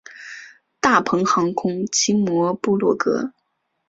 [0.79, 3.33] 大鹏航空奇摩部落格